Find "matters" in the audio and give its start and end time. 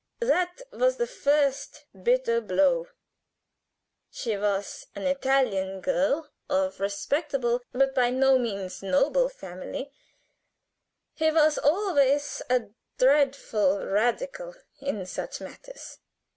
15.39-15.99